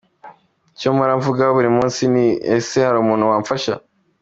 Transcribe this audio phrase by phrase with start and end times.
[0.75, 3.73] Icyo mpora mvuga buri munsi ni ese hari umuntu wamfasha….